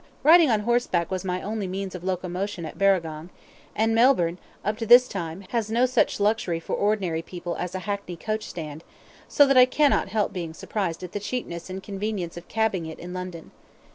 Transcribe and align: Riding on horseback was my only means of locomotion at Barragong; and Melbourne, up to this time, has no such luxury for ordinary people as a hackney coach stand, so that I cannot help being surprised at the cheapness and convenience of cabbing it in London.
Riding 0.23 0.49
on 0.49 0.61
horseback 0.61 1.11
was 1.11 1.23
my 1.23 1.43
only 1.43 1.67
means 1.67 1.93
of 1.93 2.03
locomotion 2.03 2.65
at 2.65 2.75
Barragong; 2.75 3.29
and 3.75 3.93
Melbourne, 3.93 4.39
up 4.65 4.75
to 4.79 4.85
this 4.87 5.07
time, 5.07 5.45
has 5.49 5.69
no 5.69 5.85
such 5.85 6.19
luxury 6.19 6.59
for 6.59 6.73
ordinary 6.73 7.21
people 7.21 7.55
as 7.57 7.75
a 7.75 7.79
hackney 7.85 8.15
coach 8.17 8.45
stand, 8.45 8.83
so 9.27 9.45
that 9.45 9.57
I 9.57 9.65
cannot 9.67 10.07
help 10.07 10.33
being 10.33 10.55
surprised 10.55 11.03
at 11.03 11.11
the 11.11 11.19
cheapness 11.19 11.69
and 11.69 11.83
convenience 11.83 12.35
of 12.35 12.47
cabbing 12.47 12.87
it 12.87 12.97
in 12.97 13.13
London. 13.13 13.51